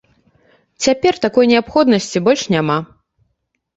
[0.85, 2.77] Цяпер такой неабходнасці больш няма.